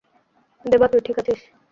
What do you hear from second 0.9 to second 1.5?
তুই ঠিক আছিস?